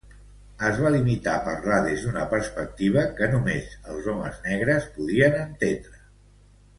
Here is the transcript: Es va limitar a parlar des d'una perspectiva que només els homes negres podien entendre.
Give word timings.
Es 0.69 0.79
va 0.83 0.91
limitar 0.93 1.33
a 1.33 1.41
parlar 1.47 1.75
des 1.89 2.05
d'una 2.07 2.23
perspectiva 2.33 3.03
que 3.21 3.29
només 3.33 3.75
els 3.91 4.09
homes 4.15 4.41
negres 4.49 4.89
podien 4.97 5.37
entendre. 5.47 6.01